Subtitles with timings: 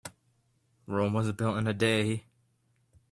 [0.87, 2.25] Rome wasn't built in a day.